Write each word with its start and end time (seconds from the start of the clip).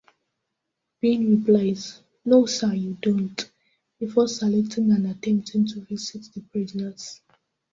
Bean 0.99 1.37
replies 1.43 2.01
"No 2.25 2.47
sir, 2.47 2.73
you 2.73 2.97
don't" 3.03 3.51
before 3.99 4.27
saluting 4.27 4.91
and 4.91 5.05
attempting 5.05 5.67
to 5.67 5.81
visit 5.81 6.23
the 6.33 6.41
prisoners. 6.41 7.21